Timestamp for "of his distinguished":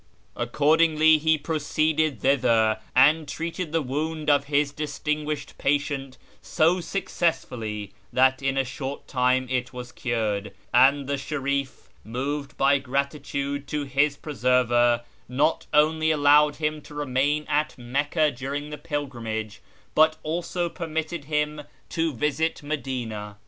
4.31-5.59